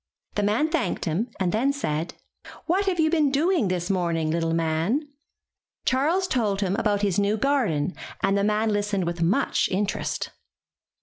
[0.33, 2.15] The man thanked him, and then said:
[2.65, 5.07] *'What have you been doing this morning, little man?*'
[5.85, 7.51] Charles told him about his new 202 IN THE
[7.89, 10.31] NURSERY garden, and the man listened with much interest.